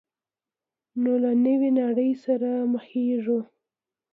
نو 1.01 1.11
له 1.23 1.31
نوې 1.45 1.69
نړۍ 1.81 2.11
سره 2.25 2.49
مخېږو. 2.73 3.39